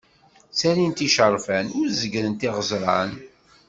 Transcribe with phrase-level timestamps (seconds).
[0.51, 3.11] Ttalint iceṛfan, ur zegrent iɣwezṛan.